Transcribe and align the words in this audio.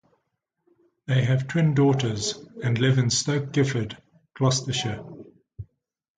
They 1.05 1.25
have 1.25 1.47
twin 1.47 1.75
daughters 1.75 2.33
and 2.63 2.75
live 2.79 2.97
in 2.97 3.11
Stoke 3.11 3.51
Gifford, 3.51 4.01
Gloucestershire. 4.33 5.05